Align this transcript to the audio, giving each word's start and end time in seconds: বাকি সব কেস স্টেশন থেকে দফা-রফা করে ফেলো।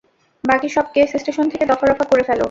বাকি 0.43 0.67
সব 0.69 0.85
কেস 0.95 1.09
স্টেশন 1.15 1.45
থেকে 1.49 1.65
দফা-রফা 1.65 2.05
করে 2.11 2.23
ফেলো। 2.23 2.39